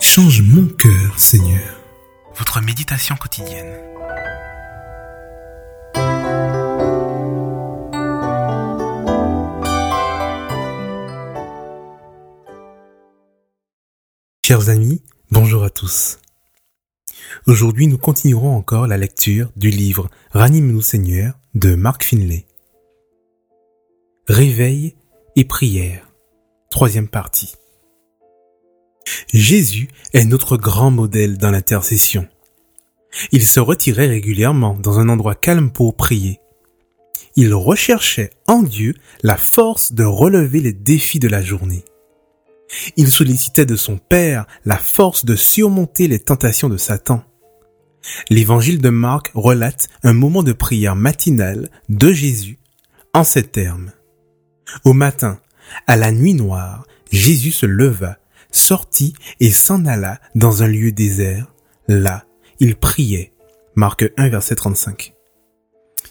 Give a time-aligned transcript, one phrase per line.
[0.00, 1.80] Change mon cœur, Seigneur.
[2.34, 3.76] Votre méditation quotidienne.
[14.44, 15.00] Chers amis,
[15.30, 16.18] bonjour à tous.
[17.46, 22.46] Aujourd'hui, nous continuerons encore la lecture du livre Ranime-nous Seigneur de Mark Finlay.
[24.26, 24.96] Réveil
[25.36, 26.09] et prière.
[26.70, 27.56] Troisième partie.
[29.32, 32.28] Jésus est notre grand modèle dans l'intercession.
[33.32, 36.38] Il se retirait régulièrement dans un endroit calme pour prier.
[37.34, 38.94] Il recherchait en Dieu
[39.24, 41.84] la force de relever les défis de la journée.
[42.96, 47.24] Il sollicitait de son Père la force de surmonter les tentations de Satan.
[48.30, 52.58] L'évangile de Marc relate un moment de prière matinale de Jésus
[53.12, 53.90] en ces termes.
[54.84, 55.40] Au matin,
[55.86, 58.18] à la nuit noire, Jésus se leva,
[58.50, 61.52] sortit et s'en alla dans un lieu désert.
[61.88, 62.24] Là,
[62.60, 63.32] il priait.
[63.74, 65.14] Marc 1 verset 35.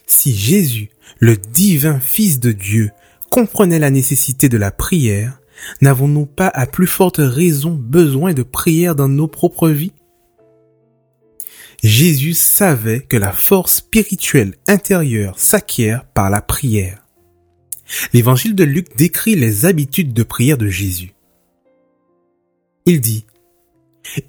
[0.08, 2.92] Si Jésus, le divin Fils de Dieu,
[3.30, 5.40] comprenait la nécessité de la prière,
[5.82, 9.94] n'avons-nous pas à plus forte raison besoin de prière dans nos propres vies?
[11.84, 17.06] Jésus savait que la force spirituelle intérieure s'acquiert par la prière.
[18.14, 21.14] L'évangile de Luc décrit les habitudes de prière de Jésus.
[22.86, 23.26] Il dit,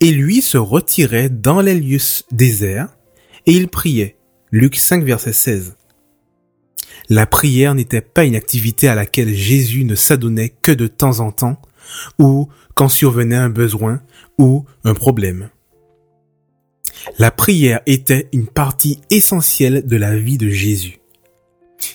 [0.00, 1.98] Et lui se retirait dans les lieux
[2.30, 2.88] déserts,
[3.46, 4.16] et il priait.
[4.52, 5.76] Luc 5 verset 16.
[7.08, 11.32] La prière n'était pas une activité à laquelle Jésus ne s'adonnait que de temps en
[11.32, 11.60] temps,
[12.18, 14.02] ou quand survenait un besoin
[14.38, 15.50] ou un problème.
[17.18, 20.98] La prière était une partie essentielle de la vie de Jésus.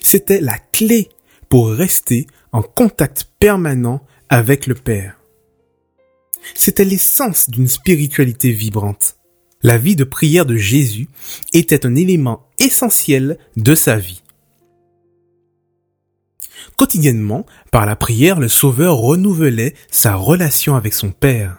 [0.02, 1.09] C'était la clé
[1.49, 5.19] pour rester en contact permanent avec le Père.
[6.53, 9.17] C'était l'essence d'une spiritualité vibrante.
[9.63, 11.07] La vie de prière de Jésus
[11.53, 14.22] était un élément essentiel de sa vie.
[16.78, 21.57] Quotidiennement, par la prière, le Sauveur renouvelait sa relation avec son Père.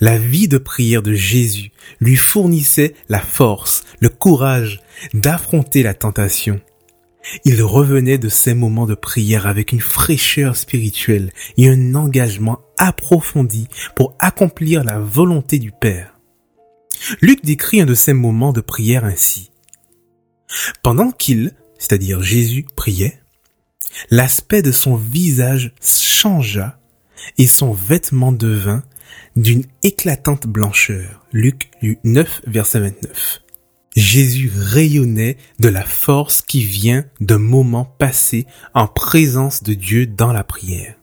[0.00, 1.70] La vie de prière de Jésus
[2.00, 4.80] lui fournissait la force, le courage
[5.12, 6.60] d'affronter la tentation.
[7.44, 13.68] Il revenait de ces moments de prière avec une fraîcheur spirituelle et un engagement approfondi
[13.94, 16.18] pour accomplir la volonté du Père.
[17.20, 19.50] Luc décrit un de ces moments de prière ainsi.
[20.82, 23.20] Pendant qu'il, c'est-à-dire Jésus, priait,
[24.10, 26.78] l'aspect de son visage changea
[27.38, 28.82] et son vêtement devint
[29.34, 31.24] d'une éclatante blancheur.
[31.32, 31.70] Luc
[32.04, 33.40] 9, verset 29.
[33.96, 40.32] Jésus rayonnait de la force qui vient d'un moment passé en présence de Dieu dans
[40.32, 40.96] la prière.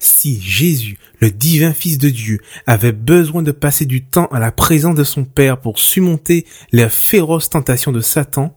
[0.00, 4.50] Si Jésus, le divin Fils de Dieu, avait besoin de passer du temps à la
[4.50, 8.56] présence de son Père pour surmonter les féroces tentations de Satan,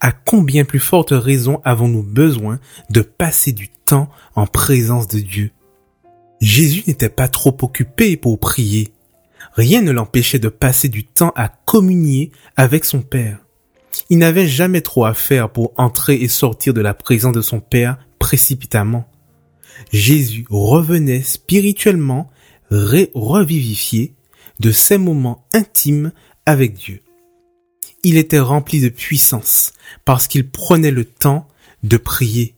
[0.00, 5.50] à combien plus forte raison avons-nous besoin de passer du temps en présence de Dieu?
[6.40, 8.92] Jésus n'était pas trop occupé pour prier.
[9.60, 13.40] Rien ne l'empêchait de passer du temps à communier avec son Père.
[14.08, 17.60] Il n'avait jamais trop à faire pour entrer et sortir de la présence de son
[17.60, 19.06] Père précipitamment.
[19.92, 22.30] Jésus revenait spirituellement
[22.70, 24.14] revivifié
[24.60, 26.12] de ces moments intimes
[26.46, 27.02] avec Dieu.
[28.02, 29.74] Il était rempli de puissance
[30.06, 31.46] parce qu'il prenait le temps
[31.82, 32.54] de prier.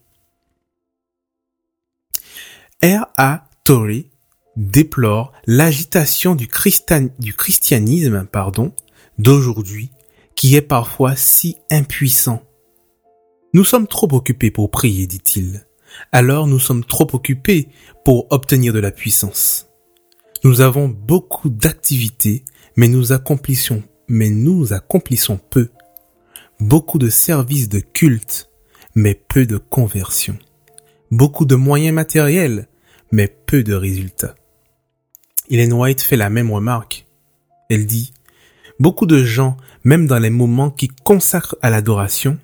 [2.80, 3.50] R.A.
[3.64, 4.06] Torrey
[4.56, 8.26] déplore l'agitation du, christianisme
[9.18, 9.90] d'aujourd'hui
[10.34, 12.42] qui est parfois si impuissant.
[13.54, 15.66] Nous sommes trop occupés pour prier, dit-il.
[16.10, 17.68] Alors nous sommes trop occupés
[18.04, 19.68] pour obtenir de la puissance.
[20.44, 22.44] Nous avons beaucoup d'activités,
[22.76, 25.69] mais nous accomplissons, mais nous accomplissons peu.
[26.58, 28.50] Beaucoup de services de culte,
[28.94, 30.38] mais peu de conversion.
[31.10, 32.69] Beaucoup de moyens matériels,
[33.12, 34.34] mais peu de résultats.
[35.52, 37.04] Hélène White fait la même remarque.
[37.69, 38.14] Elle dit,
[38.81, 42.38] beaucoup de gens, même dans les moments qui consacrent à l'adoration,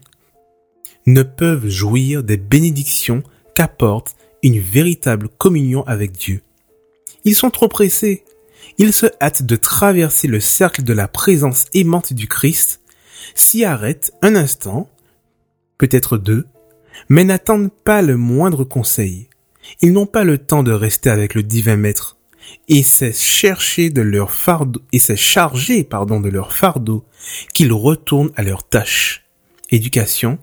[1.06, 3.22] ne peuvent jouir des bénédictions
[3.55, 6.43] qu'apporte une véritable communion avec Dieu.
[7.25, 8.25] Ils sont trop pressés.
[8.76, 12.82] Ils se hâtent de traverser le cercle de la présence aimante du Christ,
[13.34, 14.87] s'y arrêtent un instant,
[15.78, 16.46] peut-être deux,
[17.08, 19.28] mais n'attendent pas le moindre conseil.
[19.81, 22.18] Ils n'ont pas le temps de rester avec le divin maître,
[22.68, 27.04] et c'est chercher de leur fardeau, et charger, pardon, de leur fardeau,
[27.54, 29.24] qu'ils retournent à leur tâche.
[29.70, 30.38] Éducation,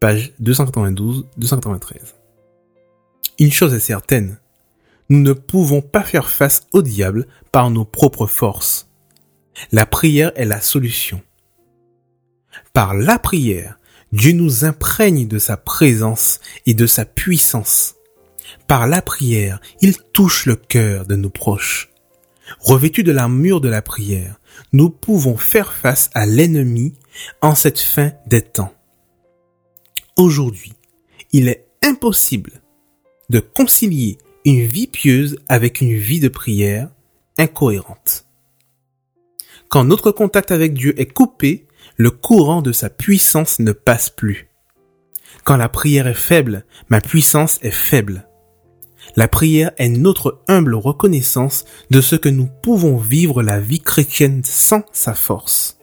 [0.00, 2.14] page 292-293.
[3.38, 4.38] Une chose est certaine,
[5.08, 8.88] nous ne pouvons pas faire face au diable par nos propres forces.
[9.70, 11.20] La prière est la solution.
[12.72, 13.78] Par la prière,
[14.12, 17.96] Dieu nous imprègne de sa présence et de sa puissance.
[18.66, 21.90] Par la prière, il touche le cœur de nos proches.
[22.60, 24.40] Revêtus de l'armure de la prière,
[24.72, 26.94] nous pouvons faire face à l'ennemi
[27.40, 28.72] en cette fin des temps.
[30.16, 30.72] Aujourd'hui,
[31.32, 32.62] il est impossible
[33.30, 36.90] de concilier une vie pieuse avec une vie de prière
[37.38, 38.26] incohérente.
[39.68, 44.48] Quand notre contact avec Dieu est coupé, le courant de sa puissance ne passe plus.
[45.44, 48.28] Quand la prière est faible, ma puissance est faible.
[49.16, 54.42] La prière est notre humble reconnaissance de ce que nous pouvons vivre la vie chrétienne
[54.44, 55.78] sans sa force.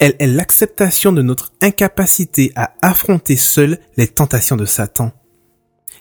[0.00, 5.12] Elle est l'acceptation de notre incapacité à affronter seul les tentations de Satan.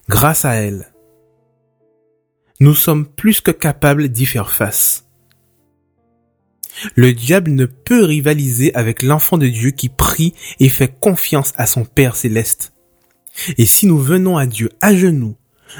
[0.10, 0.94] Grâce à elle,
[2.60, 5.06] nous sommes plus que capables d'y faire face.
[6.96, 11.68] Le diable ne peut rivaliser avec l'enfant de Dieu qui prie et fait confiance à
[11.68, 12.73] son Père céleste.
[13.58, 15.36] Et si nous venons à Dieu à genoux,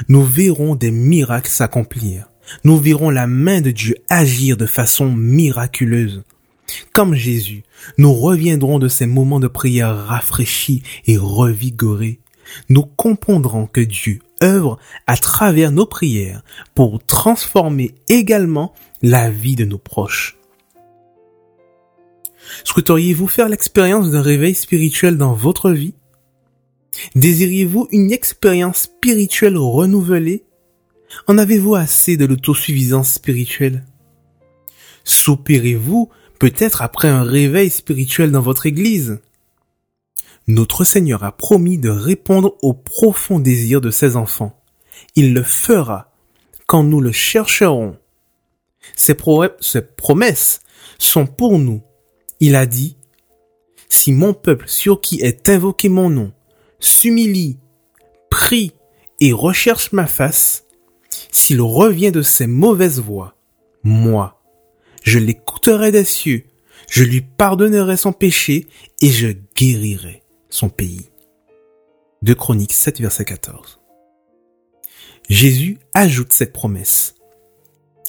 [0.08, 2.28] nous verrons des miracles s'accomplir.
[2.64, 6.24] Nous verrons la main de Dieu agir de façon miraculeuse.
[6.92, 7.62] Comme Jésus,
[7.98, 12.20] nous reviendrons de ces moments de prière rafraîchis et revigorés.
[12.68, 16.42] Nous comprendrons que Dieu œuvre à travers nos prières
[16.74, 20.36] pour transformer également la vie de nos proches.
[22.64, 25.94] Souhaiteriez-vous faire l'expérience d'un réveil spirituel dans votre vie?
[27.14, 30.44] Désiriez-vous une expérience spirituelle renouvelée?
[31.26, 33.84] En avez-vous assez de l'autosuffisance spirituelle?
[35.04, 39.20] Soupirez-vous peut-être après un réveil spirituel dans votre Église?
[40.46, 44.60] Notre Seigneur a promis de répondre aux profonds désirs de ses enfants.
[45.16, 46.12] Il le fera
[46.66, 47.96] quand nous le chercherons.
[48.96, 49.16] Ces,
[49.60, 50.60] ces promesses
[50.98, 51.82] sont pour nous.
[52.40, 52.96] Il a dit,
[53.88, 56.32] Si mon peuple sur qui est invoqué mon nom
[56.84, 57.58] s'humilie,
[58.30, 58.72] prie
[59.20, 60.64] et recherche ma face,
[61.30, 63.36] s'il revient de ses mauvaises voies,
[63.82, 64.42] moi,
[65.02, 66.44] je l'écouterai des cieux,
[66.90, 68.66] je lui pardonnerai son péché
[69.00, 71.10] et je guérirai son pays.
[72.22, 73.80] De Chroniques 7, verset 14.
[75.28, 77.14] Jésus ajoute cette promesse.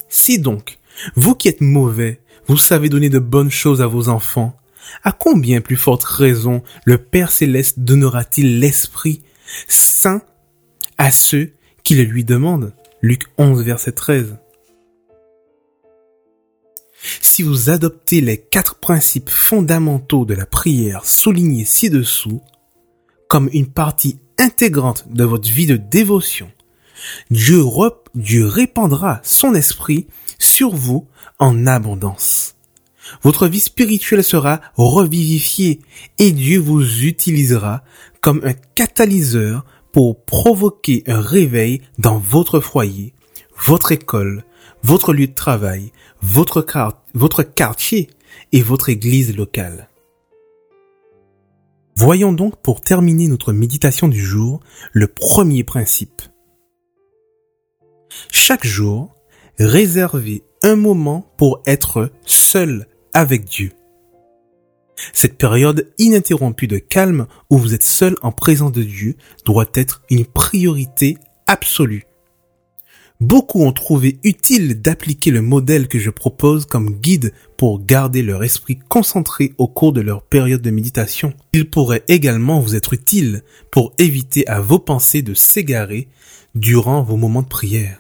[0.10, 0.80] Si donc,
[1.16, 4.56] vous qui êtes mauvais, vous savez donner de bonnes choses à vos enfants,
[5.04, 9.24] à combien plus forte raison le Père céleste donnera-t-il l'Esprit
[9.68, 10.22] Saint
[10.98, 11.54] à ceux
[11.84, 12.74] qui le lui demandent?
[13.02, 14.38] Luc 11, verset 13.
[17.22, 22.42] Si vous adoptez les quatre principes fondamentaux de la prière soulignés ci-dessous,
[23.28, 26.52] comme une partie intégrante de votre vie de dévotion,
[27.30, 27.62] Dieu,
[28.16, 30.08] Dieu répandra son esprit
[30.40, 31.08] sur vous
[31.40, 32.55] en abondance.
[33.22, 35.80] Votre vie spirituelle sera revivifiée
[36.20, 37.84] et Dieu vous utilisera
[38.22, 43.14] comme un catalyseur pour provoquer un réveil dans votre foyer,
[43.58, 44.44] votre école,
[44.84, 45.92] votre lieu de travail,
[46.22, 46.62] votre,
[47.44, 48.10] quartier
[48.52, 49.90] et votre église locale.
[51.96, 54.60] Voyons donc pour terminer notre méditation du jour
[54.92, 56.22] le premier principe.
[58.32, 59.16] Chaque jour,
[59.58, 62.86] réservez un moment pour être seul
[63.16, 63.72] avec Dieu.
[65.14, 70.04] Cette période ininterrompue de calme où vous êtes seul en présence de Dieu doit être
[70.10, 71.18] une priorité
[71.48, 72.04] absolue.
[73.22, 78.44] Beaucoup ont trouvé utile d'appliquer le modèle que je propose comme guide pour garder leur
[78.44, 81.34] esprit concentré au cours de leur période de méditation.
[81.54, 86.10] Il pourrait également vous être utile pour éviter à vos pensées de s'égarer
[86.54, 88.00] durant vos moments de prière.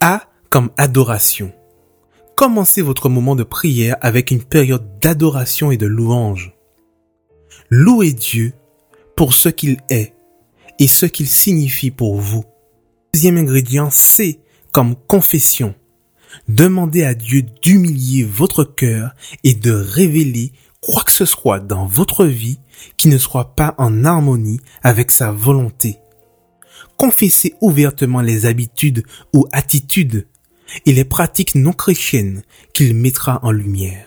[0.00, 1.52] A comme adoration.
[2.40, 6.54] Commencez votre moment de prière avec une période d'adoration et de louange.
[7.68, 8.54] Louez Dieu
[9.14, 10.14] pour ce qu'il est
[10.78, 12.46] et ce qu'il signifie pour vous.
[13.12, 14.40] Deuxième ingrédient, c'est
[14.72, 15.74] comme confession.
[16.48, 19.10] Demandez à Dieu d'humilier votre cœur
[19.44, 22.58] et de révéler quoi que ce soit dans votre vie
[22.96, 25.98] qui ne soit pas en harmonie avec sa volonté.
[26.96, 29.04] Confessez ouvertement les habitudes
[29.34, 30.26] ou attitudes
[30.86, 34.06] et les pratiques non chrétiennes qu'il mettra en lumière.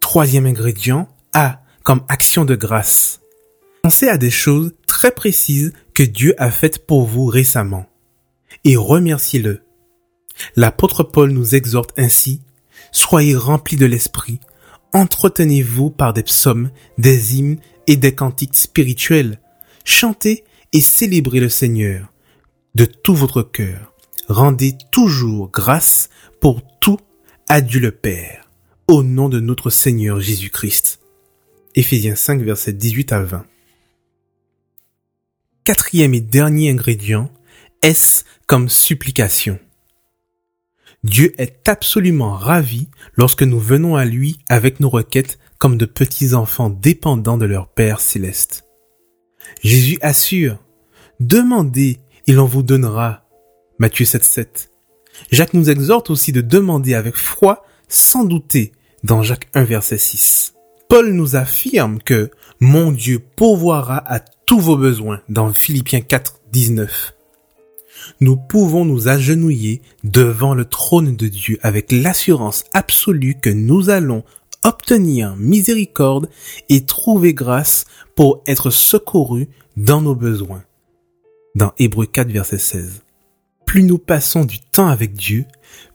[0.00, 3.20] Troisième ingrédient, A comme action de grâce.
[3.82, 7.86] Pensez à des choses très précises que Dieu a faites pour vous récemment
[8.64, 9.62] et remerciez-le.
[10.56, 12.42] L'apôtre Paul nous exhorte ainsi,
[12.92, 14.40] soyez remplis de l'esprit,
[14.92, 19.40] entretenez-vous par des psaumes, des hymnes et des cantiques spirituels,
[19.84, 22.12] chantez et célébrez le Seigneur
[22.78, 23.92] de tout votre cœur.
[24.28, 27.00] Rendez toujours grâce pour tout
[27.48, 28.48] à Dieu le Père,
[28.86, 31.00] au nom de notre Seigneur Jésus-Christ.
[31.74, 33.46] Éphésiens 5, versets 18 à 20.
[35.64, 37.32] Quatrième et dernier ingrédient,
[37.82, 39.58] S comme supplication?
[41.02, 46.32] Dieu est absolument ravi lorsque nous venons à lui avec nos requêtes comme de petits
[46.32, 48.66] enfants dépendants de leur Père céleste.
[49.64, 50.58] Jésus assure,
[51.18, 53.24] demandez, il en vous donnera.
[53.78, 54.68] Matthieu 7.7.
[55.32, 60.54] Jacques nous exhorte aussi de demander avec foi, sans douter, dans Jacques 1 verset 6.
[60.88, 62.30] Paul nous affirme que
[62.60, 67.14] mon Dieu pourvoira à tous vos besoins dans Philippiens 4, 19
[68.20, 74.24] nous pouvons nous agenouiller devant le trône de Dieu avec l'assurance absolue que nous allons
[74.64, 76.28] obtenir miséricorde
[76.68, 80.62] et trouver grâce pour être secourus dans nos besoins.
[81.54, 83.02] Dans Hébreu 4, verset 16.
[83.66, 85.46] Plus nous passons du temps avec Dieu,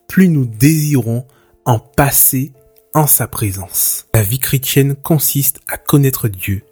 [0.08, 1.26] plus nous désirons
[1.66, 2.54] en passer
[2.94, 4.08] en sa présence.
[4.14, 6.64] La vie chrétienne consiste à connaître Dieu.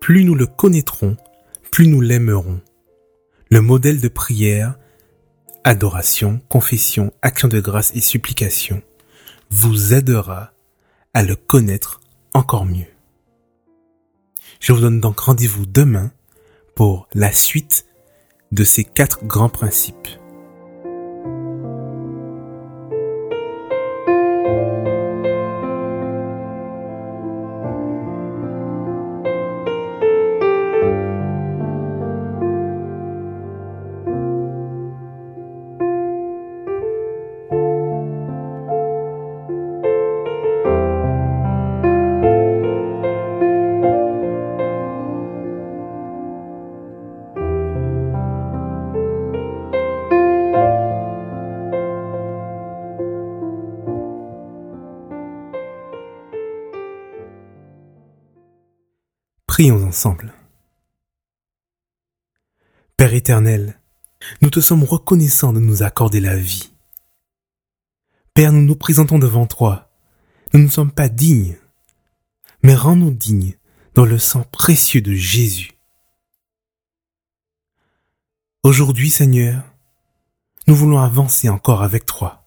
[0.00, 1.16] Plus nous le connaîtrons,
[1.70, 2.60] plus nous l'aimerons.
[3.50, 4.78] Le modèle de prière,
[5.64, 8.82] adoration, confession, action de grâce et supplication
[9.50, 10.52] vous aidera
[11.14, 12.00] à le connaître
[12.34, 12.86] encore mieux.
[14.60, 16.12] Je vous donne donc rendez-vous demain
[16.78, 17.86] pour la suite
[18.52, 20.06] de ces quatre grands principes.
[59.58, 60.32] Prions ensemble.
[62.96, 63.80] Père éternel,
[64.40, 66.70] nous te sommes reconnaissants de nous accorder la vie.
[68.34, 69.90] Père, nous nous présentons devant toi.
[70.54, 71.58] Nous ne sommes pas dignes,
[72.62, 73.58] mais rends-nous dignes
[73.96, 75.72] dans le sang précieux de Jésus.
[78.62, 79.64] Aujourd'hui, Seigneur,
[80.68, 82.46] nous voulons avancer encore avec toi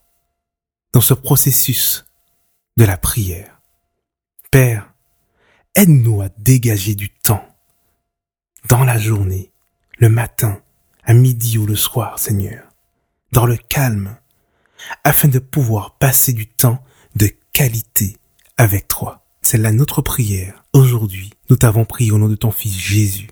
[0.93, 2.05] dans ce processus
[2.77, 3.59] de la prière.
[4.49, 4.90] Père,
[5.75, 7.45] aide-nous à dégager du temps
[8.69, 9.51] dans la journée,
[9.97, 10.61] le matin,
[11.03, 12.63] à midi ou le soir, Seigneur,
[13.31, 14.17] dans le calme,
[15.03, 16.83] afin de pouvoir passer du temps
[17.15, 18.17] de qualité
[18.57, 19.25] avec toi.
[19.41, 20.63] C'est là notre prière.
[20.73, 23.29] Aujourd'hui, nous t'avons prié au nom de ton Fils Jésus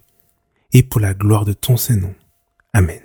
[0.73, 2.15] et pour la gloire de ton Saint-Nom.
[2.73, 3.01] Amen.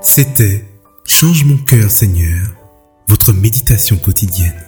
[0.00, 0.64] C'était
[1.04, 2.48] Change mon cœur Seigneur,
[3.08, 4.65] votre méditation quotidienne.